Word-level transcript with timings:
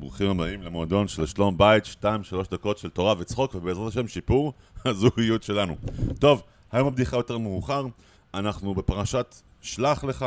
ברוכים 0.00 0.30
הבאים 0.30 0.62
למועדון 0.62 1.08
של 1.08 1.26
שלום 1.26 1.58
בית, 1.58 1.84
2-3 1.84 2.06
דקות 2.50 2.78
של 2.78 2.90
תורה 2.90 3.14
וצחוק, 3.18 3.54
ובעזרת 3.54 3.88
השם 3.88 4.08
שיפור 4.08 4.52
הזוגיות 4.84 5.42
שלנו. 5.42 5.76
טוב, 6.18 6.42
היום 6.72 6.88
הבדיחה 6.88 7.16
יותר 7.16 7.38
מאוחר, 7.38 7.86
אנחנו 8.34 8.74
בפרשת 8.74 9.34
שלח 9.60 10.04
לך, 10.04 10.26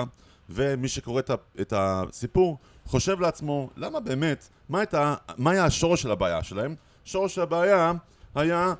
ומי 0.49 0.87
שקורא 0.87 1.21
את, 1.61 1.73
הסיפור 1.75 2.57
חושב 2.85 3.19
לעצמו, 3.19 3.69
למה 3.77 3.99
באמת, 3.99 4.49
מה, 4.69 4.79
הייתה, 4.79 5.15
מה 5.37 5.51
היה 5.51 5.65
השורש 5.65 6.01
של 6.01 6.11
הבעיה 6.11 6.43
שלהם? 6.43 6.75
שורש 7.05 7.37
הבעיה 7.37 7.93
היה 8.35 8.73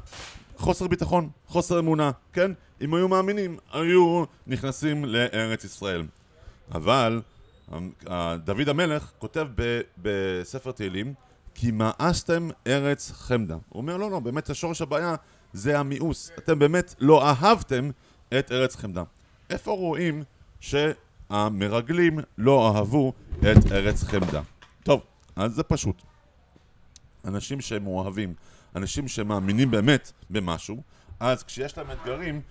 חוסר 0.58 0.88
ביטחון, 0.88 1.30
חוסר 1.48 1.80
אמונה, 1.80 2.12
כן? 2.34 2.52
אם 2.82 2.94
היו 2.94 3.08
מאמינים, 3.08 3.58
היו 3.72 4.24
נכנסים 4.48 5.06
לארץ 5.06 5.64
ישראל. 5.64 6.04
אבל 6.72 7.22
דוד 8.44 8.70
המלך 8.70 9.12
כותב 9.20 9.48
ב- 9.56 9.82
בספר 9.98 10.72
תהילים 10.72 11.14
כי 11.56 11.72
מאסתם 11.72 12.50
ארץ 12.68 13.12
חמדה. 13.12 13.58
הוא 13.70 13.82
אומר 13.82 13.98
לא, 13.98 14.12
לא, 14.12 14.20
באמת 14.20 14.50
השורש 14.50 14.82
הבעיה 14.82 15.16
זה 15.54 15.80
המיאוס. 15.80 16.32
אתם 16.38 16.60
באמת 16.60 16.96
לא 17.00 17.28
אהבתם 17.28 17.90
את 18.40 18.52
ארץ 18.52 18.76
חמדה. 18.76 19.04
איפה 19.50 19.72
רואים 19.72 20.24
שהמרגלים 20.60 22.20
לא 22.38 22.76
אהבו 22.76 23.14
את 23.40 23.72
ארץ 23.72 24.04
חמדה? 24.04 24.42
טוב, 24.84 25.02
אז 25.36 25.54
זה 25.54 25.64
פשוט. 25.64 26.02
אנשים 27.26 27.62
שהם 27.62 27.88
אוהבים, 27.88 28.34
אנשים 28.76 29.08
שמאמינים 29.08 29.72
באמת 29.72 30.12
במשהו, 30.30 30.82
אז 31.20 31.44
כשיש 31.44 31.78
להם 31.78 31.92
אתגרים, 31.92 32.42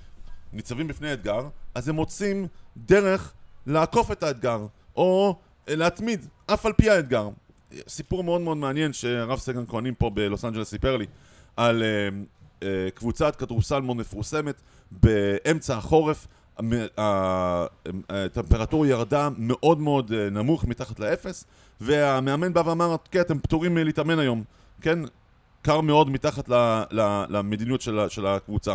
ניצבים 0.53 0.89
בפני 0.89 1.13
אתגר, 1.13 1.49
אז 1.75 1.89
הם 1.89 1.95
מוצאים 1.95 2.47
דרך 2.77 3.33
לעקוף 3.67 4.11
את 4.11 4.23
האתגר, 4.23 4.67
או 4.97 5.37
להתמיד, 5.69 6.27
אף 6.47 6.67
על 6.67 6.73
פי 6.73 6.91
האתגר. 6.91 7.29
סיפור 7.89 8.25
מאוד 8.25 8.41
מאוד 8.41 8.57
מעניין 8.57 8.93
שהרב 8.93 9.39
סגן 9.39 9.67
כהנים 9.69 9.95
פה 9.95 10.11
בלוס 10.11 10.45
אנג'לס 10.45 10.71
סיפר 10.71 10.97
לי 10.97 11.07
על 11.57 11.83
אה, 11.83 12.09
אה, 12.63 12.91
קבוצת 12.95 13.37
כדורסל 13.37 13.81
מאוד 13.81 13.97
מפורסמת 13.97 14.63
באמצע 14.91 15.77
החורף. 15.77 16.27
הטמפרטורה 18.09 18.89
ירדה 18.89 19.29
מאוד 19.39 19.81
מאוד 19.81 20.13
אה, 20.13 20.31
נמוך 20.31 20.65
מתחת 20.65 21.01
לאפס 21.01 21.45
והמאמן 21.81 22.53
בא 22.53 22.63
ואמר 22.67 22.97
כן 23.11 23.21
אתם 23.21 23.39
פטורים 23.39 23.75
מלהתאמן 23.75 24.19
היום. 24.19 24.45
כן? 24.81 24.99
קר 25.63 25.81
מאוד 25.81 26.11
מתחת 26.11 26.49
ל, 26.49 26.55
ל, 26.91 27.25
למדיניות 27.29 27.81
של, 27.81 28.01
של 28.09 28.27
הקבוצה. 28.27 28.75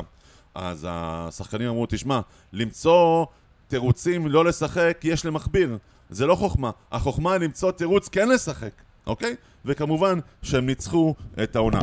אז 0.55 0.87
השחקנים 0.89 1.69
אמרו 1.69 1.85
תשמע 1.89 2.19
למצוא 2.53 3.25
תירוצים 3.67 4.27
לא 4.27 4.45
לשחק 4.45 4.97
יש 5.03 5.25
למכביר 5.25 5.77
זה 6.09 6.25
לא 6.25 6.35
חוכמה 6.35 6.71
החוכמה 6.91 7.33
היא 7.33 7.41
למצוא 7.41 7.71
תירוץ 7.71 8.07
כן 8.09 8.29
לשחק 8.29 8.71
אוקיי? 9.07 9.35
וכמובן 9.65 10.19
שהם 10.41 10.65
ניצחו 10.65 11.15
את 11.43 11.55
העונה 11.55 11.81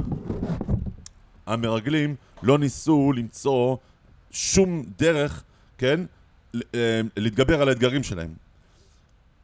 המרגלים 1.46 2.14
לא 2.42 2.58
ניסו 2.58 3.12
למצוא 3.12 3.76
שום 4.30 4.82
דרך, 4.98 5.44
כן, 5.78 6.00
אה, 6.74 7.00
להתגבר 7.16 7.62
על 7.62 7.68
האתגרים 7.68 8.02
שלהם. 8.02 8.34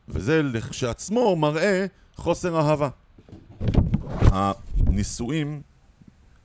וזה 0.08 0.42
לכשעצמו 0.42 1.36
מראה 1.36 1.86
חוסר 2.16 2.60
אהבה. 2.60 2.88
הנישואים, 4.20 5.62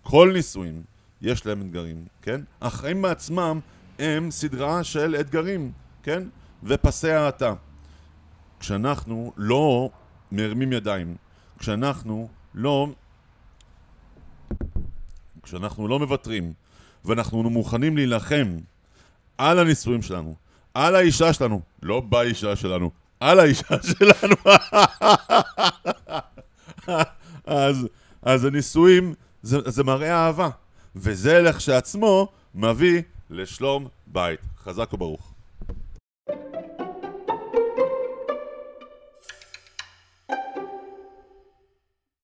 כל 0.04 0.32
נישואים, 0.34 0.82
יש 1.22 1.46
להם 1.46 1.62
אתגרים, 1.62 2.06
כן? 2.22 2.42
החיים 2.62 3.02
בעצמם 3.02 3.60
הם 4.00 4.32
סדרה 4.32 4.84
של 4.84 5.16
אתגרים, 5.20 5.72
כן? 6.06 6.24
ופסי 6.64 7.12
האטה. 7.12 7.54
כשאנחנו 8.60 9.34
לא 9.38 9.90
מרימים 10.32 10.74
ידיים, 10.74 11.16
כשאנחנו 11.60 12.30
לא 12.54 12.88
כשאנחנו 15.44 15.88
לא 15.88 16.00
מוותרים, 16.00 16.54
ואנחנו 17.06 17.50
מוכנים 17.50 17.98
להילחם 17.98 18.58
על 19.38 19.60
הנישואים 19.60 20.02
שלנו, 20.02 20.36
על 20.74 20.96
האישה 20.96 21.34
שלנו, 21.34 21.62
לא 21.84 22.00
באישה 22.00 22.56
שלנו, 22.56 22.92
על 23.20 23.40
האישה 23.40 23.76
שלנו, 23.92 24.36
אז, 27.46 27.88
אז 28.22 28.46
הנישואים 28.46 29.14
זה, 29.42 29.58
זה 29.66 29.84
מראה 29.84 30.26
אהבה, 30.26 30.50
וזה 30.96 31.42
לכשעצמו 31.42 32.28
מביא 32.56 33.02
לשלום 33.30 33.88
בית. 34.08 34.40
חזק 34.64 34.94
וברוך. 34.94 35.35